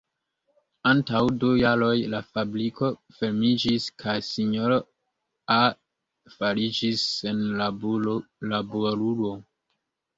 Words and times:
Antaŭ 0.91 1.19
du 1.43 1.51
jaroj 1.59 1.91
la 2.13 2.21
fabriko 2.37 2.89
fermiĝis 3.19 3.87
kaj 4.05 4.17
sinjoro 4.31 4.81
A 5.59 5.61
fariĝis 6.41 7.09
senlaborulo. 7.23 9.35